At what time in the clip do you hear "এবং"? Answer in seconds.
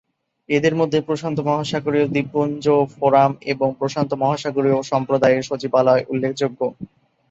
3.53-3.67